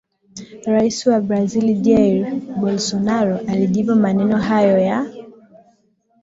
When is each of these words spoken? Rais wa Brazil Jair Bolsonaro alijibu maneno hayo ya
Rais 0.65 1.05
wa 1.05 1.19
Brazil 1.19 1.81
Jair 1.81 2.35
Bolsonaro 2.59 3.35
alijibu 3.37 3.95
maneno 3.95 4.37
hayo 4.37 4.77
ya 4.77 5.05